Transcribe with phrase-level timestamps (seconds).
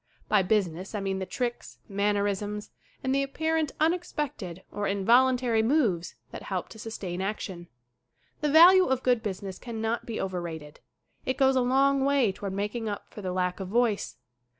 [0.27, 2.71] By business I mean the tricks, mannerisms,
[3.03, 6.97] and the apparent unex SCREEN ACTING 53 pected or involuntary moves that help to sus
[6.97, 7.67] tain action.
[8.39, 10.79] The value of good business cannot be over rated.
[11.27, 14.17] It goes a long way toward making up for the lack of voice.